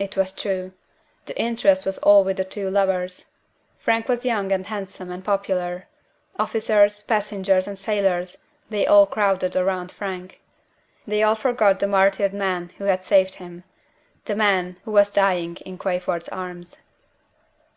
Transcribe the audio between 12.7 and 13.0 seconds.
who